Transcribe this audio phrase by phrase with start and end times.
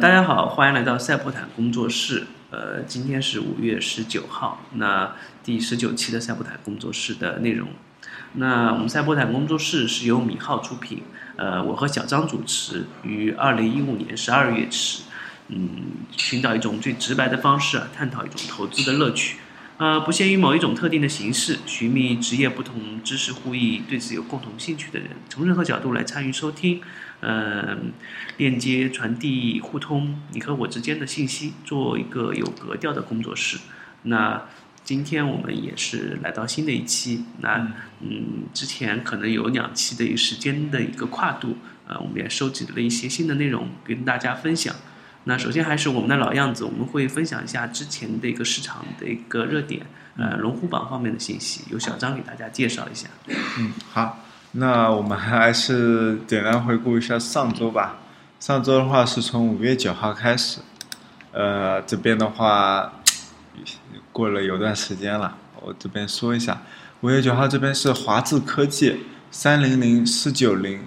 [0.00, 2.26] 大家好，欢迎来到赛博坦工作室。
[2.50, 7.68] 呃，今天是五月十九号，那第十九期的赛博坦工作室的内容。
[8.34, 11.02] 那我们赛博坦工作室是由米浩出品，
[11.36, 15.02] 呃，我和小张主持，于二零一五年十二月起，
[15.48, 15.68] 嗯，
[16.16, 19.36] 寻找一种最直白的方式啊，探讨一种投资的乐趣。
[19.82, 26.80] 呃，不限于某一种特定的形式，寻觅职业不同、知识互异、对此有共同兴趣的人，从任何角度来参与收听。
[27.18, 27.92] 嗯，
[28.36, 33.58] 链接、传递、互通你和我之间的信息，做一个有格调的工作室。
[34.04, 34.44] 那
[34.84, 37.24] 今天我们也是来到新的一期。
[37.40, 37.66] 那
[38.02, 41.56] 嗯，之前可能有两期的一个时间的一个跨度，
[41.88, 44.72] 呃，我们也收集了一些新的内容跟大家分享。
[45.24, 49.86] 那首先还是我们的老样子，我们会分享一下之前的一个市场的一个热点，
[50.16, 53.08] 呃，龙虎榜方面的信息，由小张给大家介绍一下。
[53.58, 54.18] 嗯，好。
[54.54, 58.00] 那我们还是简单回顾一下上周吧。
[58.38, 60.58] 上周的话是从五月九号开始，
[61.30, 63.00] 呃，这边的话
[64.12, 66.60] 过了有段时间了，我这边说一下，
[67.00, 70.80] 五月九号这边是华智科技三零零四九零。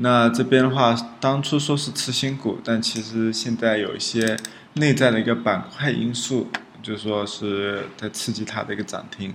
[0.00, 4.36] 那这边的话，当初说是次新股，但其实现在有一些
[4.74, 6.48] 内在的一个板块因素，
[6.82, 9.34] 就说是在刺激它的一个涨停，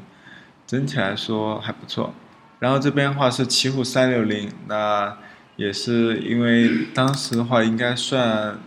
[0.66, 2.14] 整体来说还不错。
[2.60, 5.18] 然后这边的话是奇虎三六零，那
[5.58, 8.58] 也是因为当时的话应该算，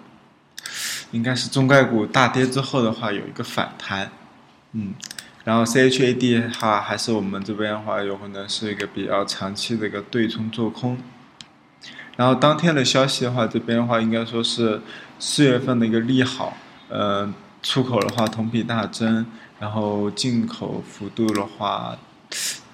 [1.12, 4.10] 应该是中概股大跌之后的话有一个反弹，
[4.72, 4.92] 嗯，
[5.44, 10.98] 然后 C H A D 哈还是我们这边的话有可能是一个比较长期的一个对冲做空，
[12.16, 14.80] 然后当天的消息的话，这边的话应该说是
[15.18, 16.56] 四月份的一个利好，
[16.88, 19.26] 呃，出口的话同比大增，
[19.60, 21.96] 然后进口幅度的话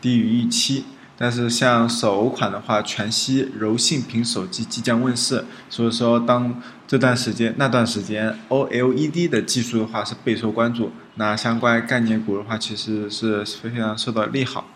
[0.01, 0.85] 低于预期。
[1.19, 14.67] 但是像首款的话，全息柔性屏手机即将问世，所以说当这段时间那段时间 OLED 的技术的话是备受关注，那相关概念股的话其实是非常受到利好。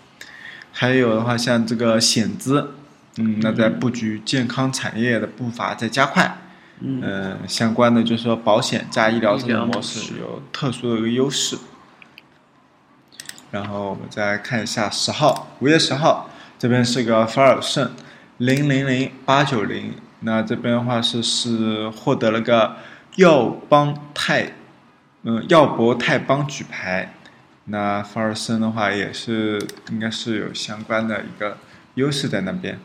[0.71, 2.75] 还有的话像这个险资，
[3.19, 6.38] 嗯，那在布局健康产业的步伐在加快，
[6.81, 11.56] 嗯，相关的就是说保险加医疗这个模式有特殊的一个优势。
[13.50, 16.31] 然后我们再来看一下十号，五月十号。
[16.59, 17.93] 这边是个法尔胜
[18.38, 22.77] 零零零八九零，那这边的话是是获得了个
[23.16, 24.54] 耀邦泰，
[25.25, 27.12] 嗯，耀博泰邦举牌，
[27.66, 29.60] 那法尔森的话也是
[29.91, 31.59] 应该是有相关的一个
[31.97, 32.78] 优势在那边。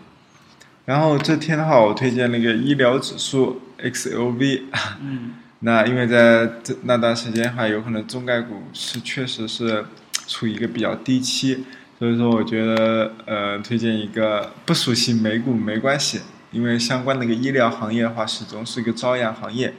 [0.86, 4.64] 然后这天的话，我推荐那个医疗指数 XLV，
[5.02, 9.86] 嗯，那因为在这那段时间的话，有可能中概股是确实是
[10.28, 11.66] 处于一个比较低期。
[12.00, 16.22] 所以说，我觉得呃，推荐一个不熟悉美股没关系，
[16.52, 19.72] 因为相关的一个医疗行业的话，始终是一个朝阳行业。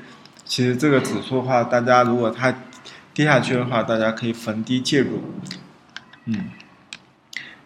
[0.44, 2.54] 其实这个指数的话，大家如果它
[3.12, 5.20] 跌下去的话，大家可以逢低介入。
[6.26, 6.50] 嗯。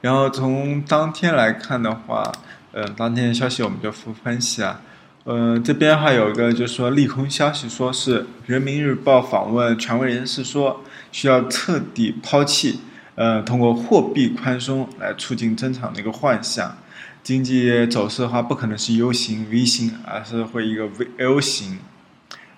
[0.01, 2.33] 然后从当天来看的话，
[2.73, 4.81] 呃，当天的消息我们就复分析啊。
[5.25, 12.81] 呃，这边的话有一个就是说利空消息，说是人民日报访问权威人士说，需要彻底抛弃。
[13.17, 16.77] 呃，通过货币宽松来促进增长的一个幻想，
[17.23, 21.79] 经济走势的话不可能是 U 型、V 型，而是会一个 V L 型，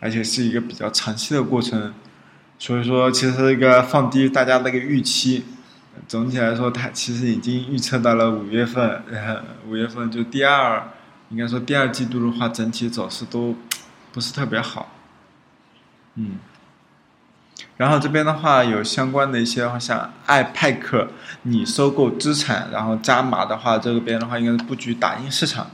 [0.01, 1.95] 而且是一个比较长期的过程。
[2.59, 5.45] 所以说，其实是一个放低大家的一个预期，
[6.09, 10.83] 总体来说，它其实已经预测到了五月份，然后五月份就第二，
[11.29, 13.55] 应该说第二季度的话，整体走势都
[14.11, 14.91] 不是特别好，
[16.15, 16.37] 嗯。
[17.77, 21.09] 然后这边的话有相关的一些像爱派克
[21.43, 25.71] 拟收购资产，然后加码的话，这边的话应该是布局打印市场。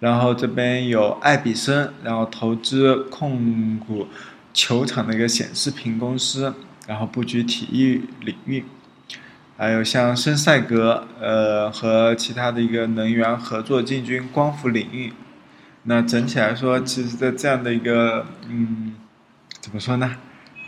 [0.00, 4.08] 然后这边有爱比生，然后投资控股
[4.52, 6.52] 球场的一个显示屏公司，
[6.88, 8.64] 然后布局体育领域。
[9.62, 15.12] 还有像深赛格，呃，和其他的一个能源合作进军光伏领域。
[15.84, 18.96] 那整体来说，其实在这样的一个，嗯，
[19.60, 20.16] 怎么说呢？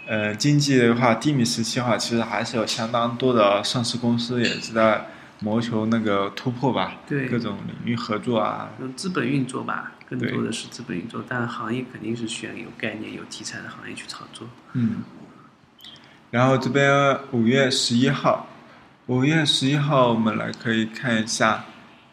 [0.06, 5.06] 呃，经济的话，低迷时期的话，其实还是有相当多的上市公司也是在
[5.40, 6.98] 谋求那个突破吧。
[7.04, 7.26] 对。
[7.26, 8.70] 各种领域合作啊。
[8.80, 14.46] 用资本运作吧，更多的是资本运作，但行业肯定是选有概念、有题材的行业去炒作。
[14.74, 15.02] 嗯。
[16.30, 18.46] 然后这边五月十一号，
[19.06, 21.66] 五月十一号我们来可以看一下，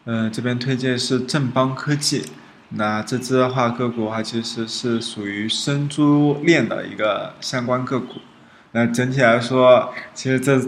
[0.04, 2.26] 嗯，这边推荐是正邦科技。
[2.74, 8.20] 那这只的话，个股的话，其实是属于生猪链的一个相关个股。
[8.72, 10.60] 那整体来说，其实这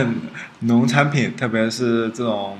[0.60, 2.58] 农产品，特别是这种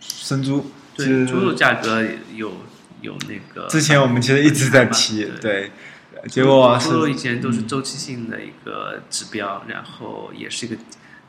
[0.00, 2.02] 生猪，对猪肉价格
[2.34, 2.50] 有
[3.02, 3.68] 有那个。
[3.68, 5.70] 之前我们其实一直在提，对，
[6.28, 10.76] 结果是猪肉以前都是周期性的一个指标，然后也是一个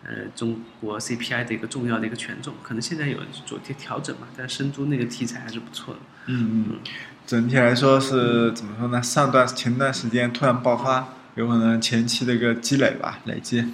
[0.07, 5.99] 呃中国 CPI 的一个重要的一个权重，可能现在有做一些调整嘛，但生猪那个题材还是不错的。
[6.27, 6.79] 嗯嗯，
[7.25, 9.01] 整体来说是怎么说呢？
[9.01, 13.65] 上段前段时间突然爆发，有可能前期的一个积累吧，累积。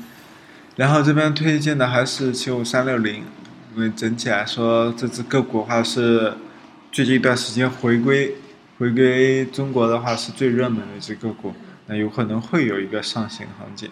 [0.77, 3.23] 然后这边推荐的还是七五三六零，
[3.75, 6.33] 因为整体来说这只个股的话是
[6.91, 8.35] 最近一段时间回归
[8.77, 11.53] 回归中国的话是最热门的一只个股，
[11.87, 13.91] 那有可能会有一个上行行情。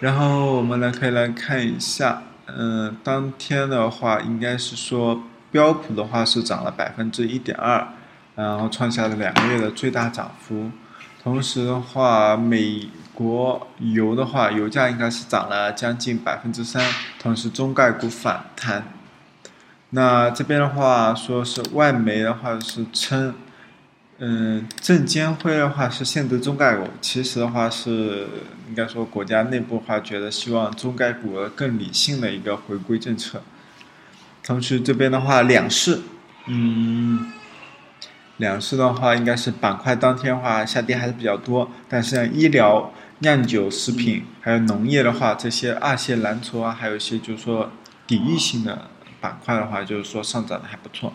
[0.00, 7.88] 然后我们来可以来看一下，嗯，当天的话应该是说标普的话是涨了百分之一点二，
[8.34, 10.70] 然后创下了两个月的最大涨幅。
[11.22, 16.84] 同时的话，美国油的话，油价应该是涨了将近百分之三。
[17.18, 18.84] 同时，中概股反弹。
[19.90, 23.34] 那这边的话，说是外媒的话是称，
[24.18, 26.88] 嗯，证监会的话是限制中概股。
[27.00, 28.26] 其实的话是
[28.68, 33.42] 应该说国家内部话觉得希望中概股更理性的一个回归政策。
[34.42, 36.00] 同时这边的话，两市，
[36.46, 37.32] 嗯。
[38.38, 47.70] 两市的话，应该是板块当天的话下跌还是比较多，但是像医疗、酿酒、食品还有农业的话，这些二线蓝筹啊，还有一些就是说
[48.06, 48.88] 抵御性的
[49.22, 51.14] 板块的话，就是说上涨的还不错。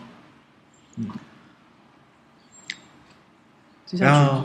[0.96, 1.08] 嗯。
[3.98, 4.44] 然后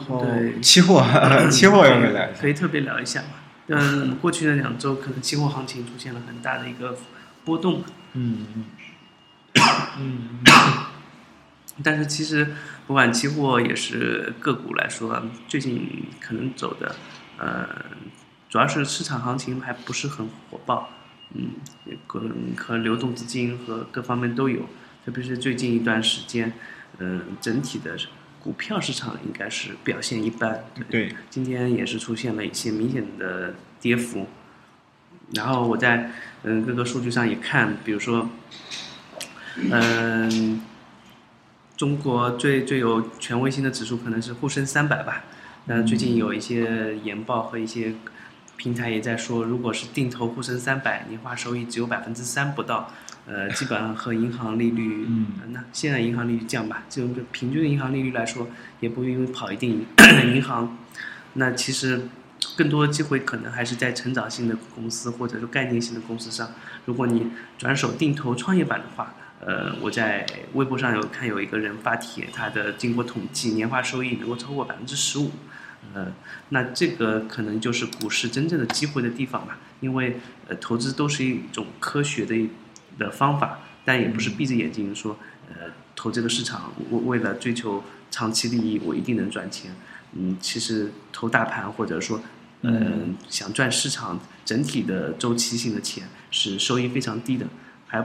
[0.61, 1.03] 期货，
[1.49, 2.31] 期货有没有来？
[2.39, 3.27] 可以特别聊一下嘛？
[3.67, 6.97] 嗯，过去的两周可能期货行情出现了很大的一个
[7.45, 7.83] 波动。
[8.13, 8.65] 嗯嗯。
[9.99, 10.39] 嗯。
[11.83, 12.55] 但是其实，
[12.87, 16.95] 不管期货也是个股来说，最近可能走的，
[17.37, 17.69] 呃，
[18.49, 20.89] 主要是市场行情还不是很火爆，
[21.35, 21.51] 嗯，
[22.07, 24.61] 可能和流动资金和各方面都有，
[25.05, 26.53] 特别是最近一段时间，
[26.97, 27.95] 嗯，整体的
[28.43, 34.27] 股票市场应该是表现一般，对，今天也是出现了一些明显的跌幅，
[35.33, 36.11] 然后我在
[36.43, 38.29] 嗯各个数据上也看，比如说，
[39.71, 40.61] 嗯。
[41.77, 45.25] 中国最最有权威性的指数可能是沪深三百吧。
[45.65, 47.93] 那最近有一些研报和一些
[48.55, 52.91] 平台也在说，如果是定投沪深三百，年化收益只有百分之三不到，
[53.27, 58.47] 呃，基本上和银行利率，嗯，那现在银行利率降吧，就平均的银行利率来说，
[58.79, 59.85] 也不用跑一定
[60.33, 60.77] 银行。
[61.33, 62.07] 那其实
[62.55, 66.49] 更多的机会可能还是在成长性的公司或者说概念性的公司上。
[66.85, 67.27] 如果你
[67.57, 69.13] 转手定投创业板的话。
[69.39, 75.29] 呃，我在微博上有看有一个人发帖，他的经过统计，年化收益能够超过百分之十五，
[75.93, 76.11] 呃，
[76.49, 79.59] 那这个可能就是股市真正的机会的地方吧。
[79.79, 82.35] 因为呃，投资都是一种科学的
[82.97, 85.17] 的方法，但也不是闭着眼睛说，
[85.49, 89.75] 呃，投这个市场为为了追求长期利益，我一定能赚钱。
[90.13, 92.21] 嗯，其实投大盘或者说，
[92.61, 97.45] 嗯，想赚市场整体的周期性的钱，是收益非常低的，
[97.87, 98.03] 还。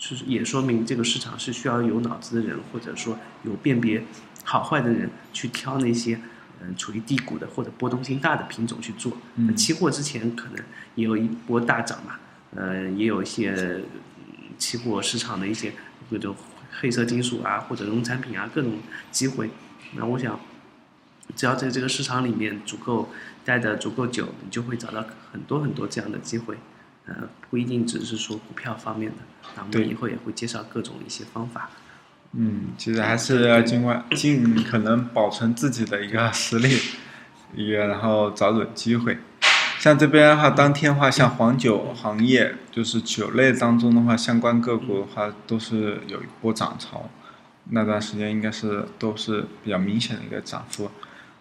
[0.00, 4.04] 就是也说明这个市场是需要有脑子的人，或者说有辨别
[4.44, 6.20] 好坏的人去挑那些
[6.62, 9.16] 嗯处于低谷的或者波动性大的品种去做。
[9.34, 9.56] 嗯。
[9.56, 10.64] 期货之前可能
[10.94, 12.12] 也有一波大涨嘛，
[12.54, 13.82] 呃，也有一些
[14.56, 15.72] 期货市场的一些
[16.10, 16.34] 各种
[16.80, 18.78] 黑色金属啊或者农产品啊各种
[19.10, 19.50] 机会。
[19.94, 20.38] 那我想，
[21.36, 23.10] 只要在这个市场里面足够
[23.44, 26.56] 待的足够久，你就会找到很多很多这样的机会。
[27.06, 27.14] 呃，
[27.48, 29.16] 不一定只是说股票方面的。
[29.56, 31.70] 那我们以后也会介绍各种一些方法。
[32.32, 36.78] 嗯，其实还是要尽管尽可能保存自己的一个实力，
[37.54, 39.16] 一个然后找准机会。
[39.78, 47.08] 像这边的话，当天的话，像黄酒行业，就是酒类当中的话，相关个股的话，都是有一波涨潮。
[47.70, 50.90] 那段时间应该是都是比较明显的一个涨幅。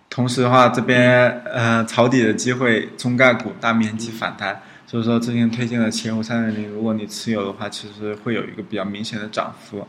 [0.10, 4.62] 同时的话，这边呃抄底的机会，中概股大面积反弹。
[4.86, 9.86] 所以说，之前推荐的前五三零零，如果你持有的话，其实会有一个比较明显的涨幅。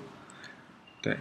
[1.03, 1.19] 对，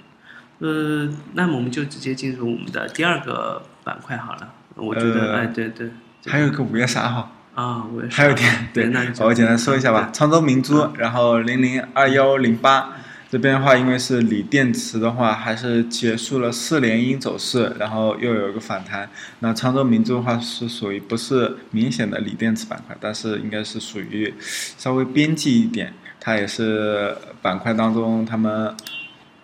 [0.60, 4.54] 呃，那么我们就直接进入我们的第二个板块好了。
[4.76, 5.92] 我觉得，哎，对对。
[6.26, 7.32] 还有个五月三号。
[7.56, 8.08] 啊，五月。
[8.12, 10.10] 还有点， 对，我简单说一下吧。
[10.14, 12.94] 沧州明珠，然后零零二幺零八。
[13.30, 19.10] 这边的话，因为是锂电池的话，还是结束了四连阴走势，然后又有一个反弹。
[19.40, 28.74] 那沧州明珠的话是属于不是明显的锂电池板块，但是应该是属于稍微边际一点，它也是板块当中他们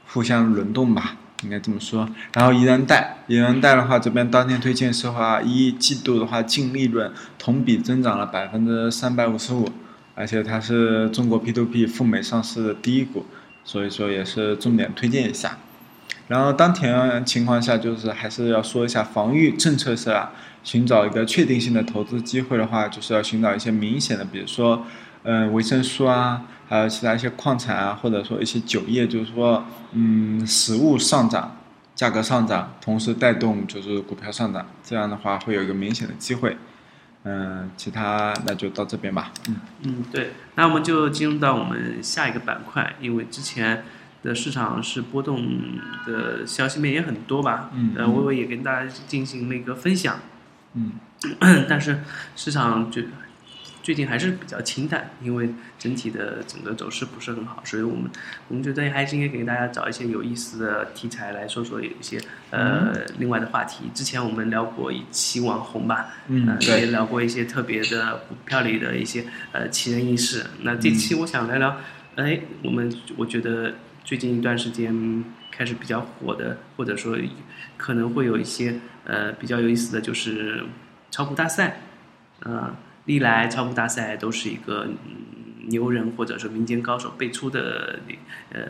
[0.08, 2.10] 互相轮动吧，应该这么说。
[2.34, 9.70] 然后宜人贷，宜人贷的话，这边当天推荐是话，一季度的话净利润同比增长了百分之三百五十五，
[10.16, 13.26] 而且它是中国 P to P 赴美上市的第一股。
[13.66, 15.58] 所以说也是重点推荐一下，
[16.28, 20.32] 然后当前情况下，就是还是要说一下防御政策下，
[20.66, 24.86] 寻找一个确定性的投资机会的话，就是要寻找一些明显的，比如说，
[25.24, 31.58] 嗯，维生素啊，还有其他一些矿产啊，或者说一些酒业，就是说，嗯，实物上涨，
[31.96, 36.58] 价格上涨，同时带动就是股票上涨，这样的话会有一个明显的机会。
[37.24, 39.32] 嗯，其他那就到这边吧。
[39.48, 43.84] 嗯嗯，对，那我们就进入到我们下一个板块，因为之前。
[44.24, 45.46] 的市场是波动
[46.08, 50.18] 的消息面也很多吧，嗯，呃，微微也跟大家进行了一个分享，
[50.76, 50.94] 嗯，
[51.68, 52.00] 但是
[52.34, 53.02] 市场就
[53.84, 58.10] 最近还是比较清淡，因为整体的整个走势不是很好，所以我们
[58.48, 63.92] 我们觉得还是应该给大家找一些有意思的题材来说说有一些呃另外的话题。
[63.94, 70.46] 之前我们聊过一期网红吧，嗯，也聊过一些特别的股票里的一些呃奇人异事。
[70.62, 71.78] 那这期我想聊聊，
[72.16, 73.74] 哎，我们我觉得。
[74.06, 77.18] 最近一段时间开始比较火的，或者说
[77.78, 80.62] 可能会有一些呃比较有意思的就是
[81.10, 81.80] 炒股大赛，
[82.42, 82.76] 呃，
[83.06, 84.88] 历来炒股大赛都是一个
[85.68, 88.00] 牛人或者说民间高手辈出的
[88.52, 88.62] 呃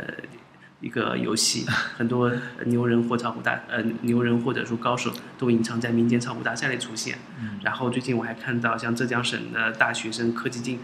[0.82, 1.66] 一个游戏，
[1.98, 2.32] 很多
[2.66, 7.18] 牛人或炒股大呃牛人或者说高手都隐藏在民间炒股大赛里出现。
[7.64, 10.80] 然后最近我还看到像浙江省的大学生科技竞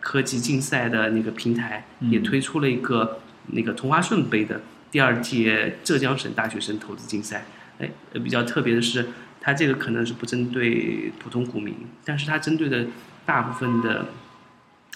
[0.00, 3.18] 科技竞赛的那个平台也推出了一个。
[3.48, 4.60] 那个同花顺杯的
[4.92, 7.44] 第二届浙江省大学生投资竞赛，
[7.80, 9.08] 哎，比较特别的是，
[9.42, 12.86] 它这个可能是不针对普通股民，但是它针对的
[13.26, 14.06] 大部分的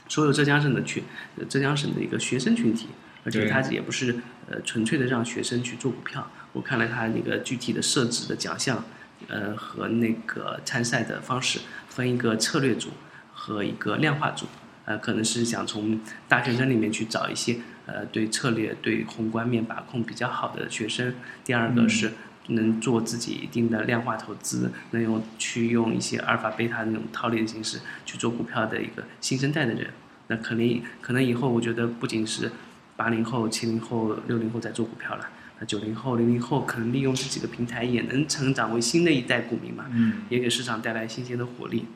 [0.08, 1.02] 所有浙江省的群，
[1.48, 2.86] 浙江省的一个学生群体，
[3.24, 4.16] 而且它也不是
[4.48, 6.30] 呃纯粹的让学生去做股票。
[6.52, 8.84] 我看了它那个具体的设置的奖项，
[9.26, 12.90] 呃和那个参赛的方式，分一个策略组
[13.34, 14.46] 和一个量化组，
[14.84, 17.58] 呃可能是想从大学生里面去找一些。
[17.88, 22.10] 呃，对策略、对宏观面把控比较好的学生，第二个是
[22.48, 29.90] 能做自己一定的量化投资，能用去用一些阿尔法、贝塔那种套利的形式去做股票的一个新生代的人。
[30.28, 32.50] 那可能可能以后我觉得不仅是
[32.96, 35.28] 八零后、七零后、六零后在做股票了，
[35.60, 41.86] 那九零后、零零后可能利用这几个平台也能成长为新的一代股民嘛，嗯也给市场带来新鲜的活力。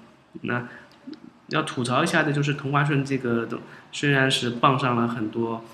[0.42, 0.66] 那
[1.49, 3.49] 要吐槽一下的就是同花顺这个，
[3.90, 5.64] 虽然是傍上了很多。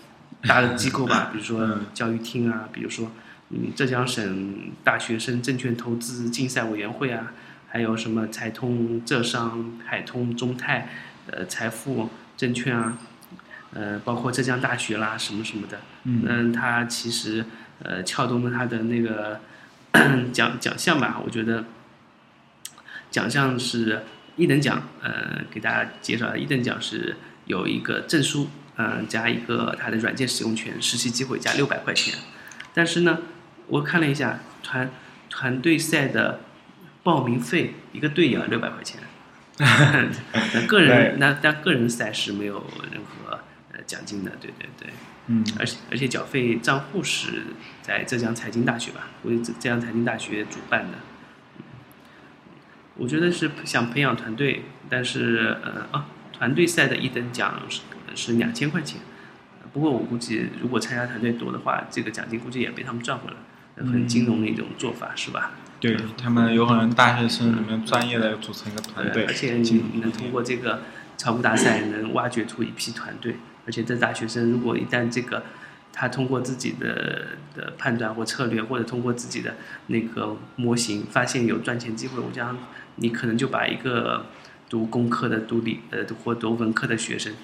[0.43, 3.11] 大的机构吧， 比如说教育厅啊，比如说
[3.51, 7.33] 嗯浙江省大学生证券投资竞赛委员会啊，
[7.69, 10.89] 还有什么财通、浙商、海通、中泰，
[11.31, 12.99] 呃财富证券啊，
[13.73, 17.45] 呃包括浙江大学啦什么什么的，嗯，他其实
[17.83, 19.41] 呃撬动了他的那个
[20.33, 21.65] 奖奖项吧，我觉得
[23.11, 24.03] 奖项是
[24.37, 28.49] 一等奖，呃给大家介绍，一等奖是有一个证书。
[28.79, 32.15] 嗯，加一个他的软件使用权，实习机会加六百块钱。
[32.75, 33.21] 但是呢，
[33.69, 34.91] 我看了一下团
[35.29, 36.41] 团队赛的
[37.03, 39.01] 报名费，一个队也要六百块钱。
[39.59, 43.41] 那个人那但个人赛是没有任何
[43.73, 44.91] 呃奖金的，对对对。
[45.27, 45.45] 嗯。
[45.59, 47.45] 而且而且缴费账户是
[47.83, 49.09] 在浙江财经大学吧？
[49.25, 50.99] 为浙江财经大学主办的。
[52.97, 57.81] 我觉得是想培养团队，但是呃啊，团队赛的一等奖是。
[58.15, 58.99] 是两千块钱，
[59.75, 63.37] 不过我估计如果参加团队多的话，这个奖金估计也被他们赚回来，
[63.77, 65.53] 很金融的一种做法，是吧？
[65.79, 70.81] 对他们有可能大学生里面专业的组成一个团队，而且你能通过这个
[71.19, 75.43] 炒股大赛能挖掘出一批团队，而且这大学生如果一旦这个
[75.93, 79.55] 他通过自己的的判断或策略，或者通过自己的
[79.89, 82.57] 那个模型发现有赚钱机会，我将
[82.97, 84.27] 你可能就把一个
[84.71, 87.35] 读工科的、读理呃或读文科的学生。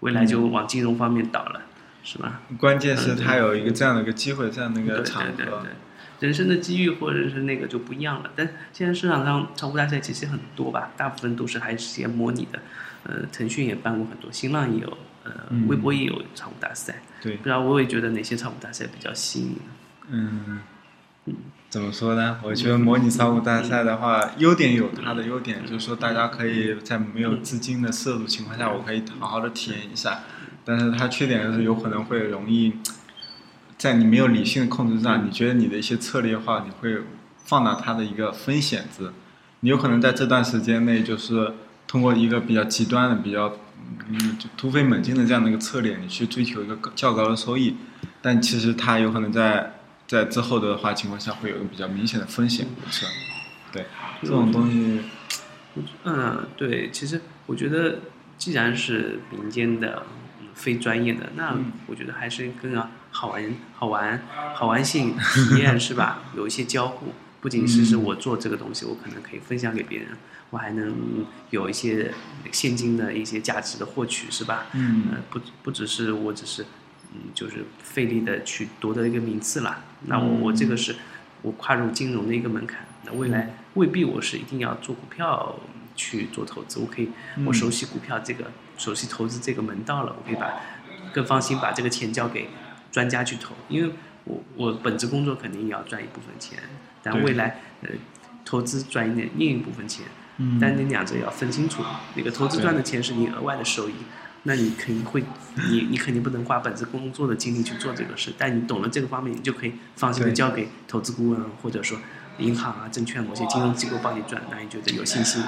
[0.00, 1.62] 未来就往金融方面倒了，
[2.06, 2.40] 是吧？
[2.56, 5.28] 关键是他有一个这样的一个机会，这样的一个场合。
[5.36, 5.70] 对对对，
[6.20, 8.30] 人生的机遇或者是那个就不一样了。
[8.36, 12.60] 但现在市场上炒股大赛其实很多吧，大部分都是还是些模拟的。
[13.02, 15.32] 呃，腾讯也办过很多，新浪也有，呃，
[15.66, 17.02] 微博也有炒股大赛。
[17.20, 17.36] 对。
[17.38, 19.56] 不知道我也觉得哪些炒股大赛比较吸引？
[20.10, 20.60] 嗯。
[21.68, 22.38] 怎么说呢？
[22.44, 30.20] 我觉得模拟炒股大赛的话，优点有它的优点，就是说大家可以在没有资金的摄入情况下，我可以好好的体验一下。
[30.66, 32.74] 但是它缺点就是有可能会容易，
[33.78, 37.02] 在你没有理性的控制上，你觉得你的一些策略的话，你会
[37.44, 39.10] 放大它的一个风险值。
[39.60, 41.54] 你有可能在这段时间内，就是
[41.86, 43.56] 通过一个比较极端的、比较
[44.10, 47.76] 嗯突飞猛进的这样的一个策略，你去追求一个较高的收益，
[48.20, 49.72] 但其实它有可能在。
[50.08, 53.10] 在之后的话情况下，会有一个比较明显的风险，是吧？
[53.72, 53.86] 对，
[54.22, 55.00] 这种东西，
[56.04, 57.98] 嗯，对，其实我觉得，
[58.38, 60.04] 既然是民间的
[60.56, 64.20] 非专业的，那嗯我觉得还是更要好玩、好玩、
[64.54, 66.22] 好玩性体验是吧？
[66.34, 70.08] 有一些交互，不仅是是嗯我做这个东西，我可能可以分享给别人，
[70.50, 72.12] 我还能有一些
[72.50, 74.66] 现金的一些价值的获取是吧？
[74.72, 76.64] 嗯呃，不不只是我只是，
[77.12, 79.84] 嗯，就是费力的去夺得一个名次啦。
[80.06, 80.96] 那我我这个是
[81.42, 82.86] 我跨入金融的一个门槛。
[83.04, 85.60] 那未来未必我是一定要做股票
[85.94, 87.10] 去做投资，我可以
[87.44, 90.52] 我熟悉股票这个，熟悉投资这个门道了，我可以把
[91.12, 92.48] 更放心把这个钱交给
[92.92, 96.58] 专家去投，因为我我本职工作肯定也要赚一部分钱，
[97.02, 97.90] 但未来呃
[98.44, 100.04] 投资赚一点另一部分钱，
[100.38, 100.58] 嗯。
[100.60, 101.82] 但你两者要分清楚，
[102.14, 103.94] 那个投资赚的钱是你额外的收益，
[104.44, 105.24] 那你肯定会，
[105.70, 111.98] 你你肯定不能花本职工作的精力去做这个事，但你懂了这个方面，你就可以放心的交给投资顾问或者说
[112.38, 115.42] 银行啊、证券某些金融机构帮你赚，那你觉得有信心，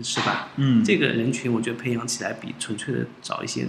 [0.00, 0.48] 是吧？
[0.56, 3.66] 嗯这个人群我觉得培养起来比纯粹的找一些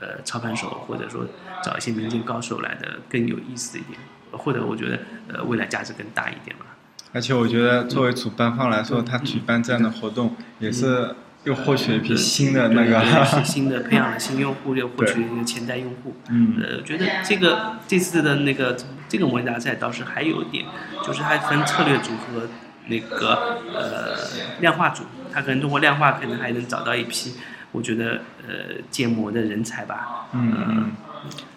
[0.00, 1.24] 呃操盘手或者说
[1.62, 3.98] 找一些民间高手来的更有意思一点，
[4.32, 6.66] 或者我觉得呃未来价值更大一点吧。
[7.12, 16.16] 而且我觉得作为主办方来说，他举办这样的活动也是又获取了一批新的那个，新的 培养了新用户，又获取了一个潜在用户。
[16.28, 18.76] 嗯呃，觉得这个这次的那个
[19.08, 20.66] 这个模拟大赛倒是还有一点，
[21.04, 22.48] 就是它分策略组和
[22.86, 24.16] 那个呃
[24.60, 27.34] 量化组，他可能通过量化可能还能找到一批，
[27.72, 30.26] 我觉得呃建模的人才吧。
[30.32, 30.92] 嗯嗯。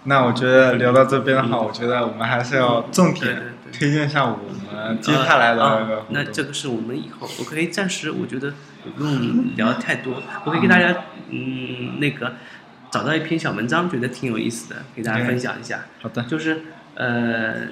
[0.03, 6.05] 那我觉得聊到这边的话，我觉得我们还是要重点推荐一下我们接下来的那个。
[6.09, 8.53] 那这个是我们以后，我可以暂时，我觉得
[8.95, 10.95] 不用聊太多，我可以给大家
[11.29, 12.35] 嗯那个
[12.89, 15.81] 找到一篇小文章，觉得挺有意思的，给大家分享一下。
[16.01, 16.61] 好的，就是
[16.95, 17.67] 呃，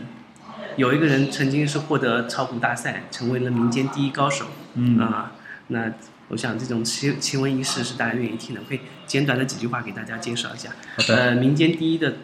[0.77, 4.47] 有一个人曾经是获得炒股大赛，成为了民间第一高手。
[4.73, 5.31] 嗯啊，
[5.67, 5.91] 那
[6.27, 10.69] 我想这种奇奇闻异事是大家愿意听的，可以简短的几句话给大家介绍一下。
[10.97, 12.15] 好的呃，民间第一的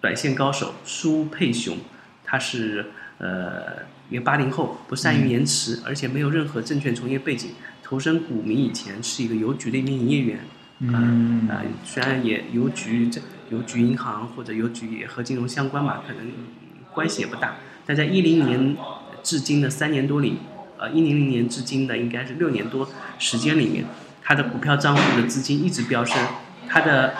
[0.00, 1.78] 短线高手苏佩雄，
[2.24, 2.86] 他是
[3.18, 7.50] 呃一个八零后，不善于言辞，而且没有任何证券从业背景，
[7.82, 10.40] 投身股民以前是一个邮局的一名营业员。
[10.80, 16.30] 嗯啊、虽然也邮局这邮局银行或者邮局也和金融相关嘛，可能
[16.92, 17.56] 关系也不大。
[17.88, 18.76] 但在一零年
[19.22, 20.36] 至今的三年多里，
[20.76, 22.86] 呃，一零零年至今的应该是六年多
[23.18, 23.86] 时间里面，
[24.22, 26.22] 他的股票账户的资金一直飙升。
[26.68, 27.14] 他的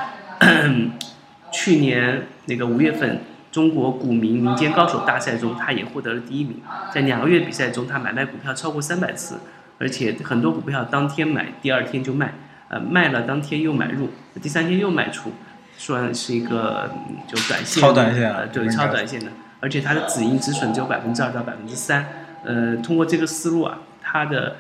[1.51, 6.61] 去年那个五月份中国股民民间高手大赛中，他也获得了第一名。
[6.93, 9.39] 在两个月比赛中，他买卖股票超过三百次，
[9.79, 12.35] 而且很多股票当天买，第二天就卖，
[12.69, 14.11] 呃，卖了当天又买入，
[14.43, 15.33] 第三天又卖出，
[15.79, 22.07] 算是一个嗯就短线超短线啊，对，超短线的，而且它的止盈止损只有百分之二到百分之三。
[22.45, 24.57] 呃，通过这个思路啊，它的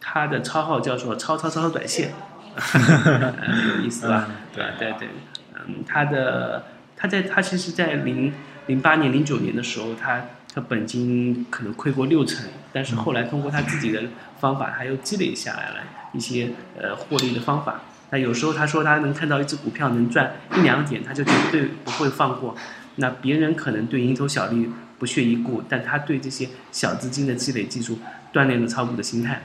[0.00, 2.12] 它的超号叫做超超超短线，
[2.56, 3.32] 呃
[3.78, 4.26] 有意思吧？
[4.28, 5.08] 嗯对啊对对，
[5.54, 6.64] 嗯，他的
[6.96, 8.32] 他在他其实，在零
[8.66, 14.02] 零八年、零九年的时候，他他本金可能亏过六成，但是后来通过他自己的
[14.40, 15.76] 方法，他又积累下来了
[16.12, 17.82] 一些呃获利的方法。
[18.10, 22.56] 那有时候他说他能看到一只股票能赚一两点，他就绝对不会放过。
[22.96, 27.98] 那别人可能对蝇头小利不屑一顾，但他对这些小资金的积累技术
[28.32, 29.42] 锻炼了炒股的心态。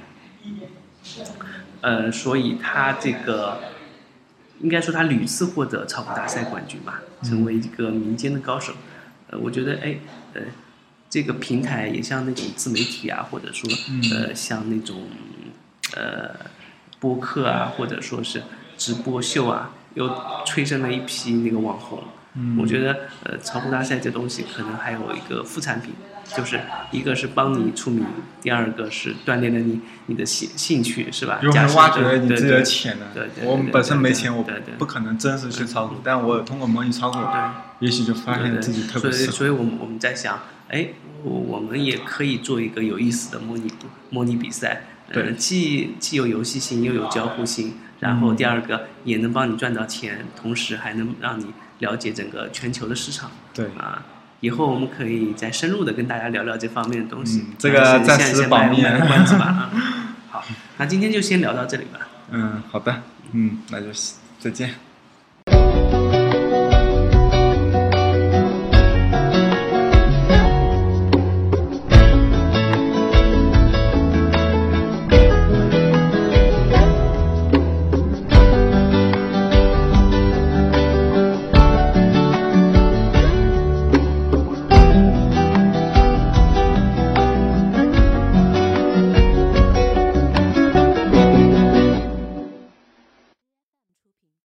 [1.81, 3.59] 呃，所以他这个
[4.59, 8.73] 应该说他屡次获得炒股大赛冠军吧，成为一个民间的高手。
[9.29, 9.97] 呃，我觉得哎，
[10.33, 10.41] 呃，
[11.09, 13.69] 这个平台也像那种自媒体啊，或者说
[14.13, 15.03] 呃像那种
[15.95, 16.35] 呃
[16.99, 18.43] 播客啊，或者说是
[18.77, 22.03] 直播秀啊，又催生了一批那个网红。
[22.37, 25.93] 嗯我觉得呃，炒股大赛这东西可能还有一个副产品，
[26.35, 26.59] 就是
[26.91, 28.05] 一个是帮你出名，
[28.41, 31.39] 第二个是锻炼了你你的兴兴趣，是吧？
[31.41, 33.43] 有可能加深挖掘了你自己的潜能对对。
[33.43, 34.45] 对我们本身没钱，我
[34.77, 37.19] 不可能真实去炒股，但我通过模拟炒股，
[37.79, 39.31] 也许就发现自己特所以别适合。
[39.31, 40.89] 所以我们我们在想，哎，
[41.23, 43.71] 我我们也可以做一个有意思的模拟
[44.09, 51.45] 模拟比赛，呃，既既有游戏性又有交互性，然后嗯第二个也能帮你赚到钱，同时还能让你
[51.79, 53.31] 了解整个全球的市场。
[53.53, 54.03] 对，啊，
[54.39, 57.39] 以后我们可以再深入的跟大家聊聊这方面的东西。
[57.39, 59.71] 嗯这个暂时保密关子吧 啊。
[60.29, 60.43] 好，
[60.77, 61.99] 那今天就先聊到这里吧。
[62.31, 63.87] 嗯，好的，嗯，那就
[64.39, 64.75] 再见。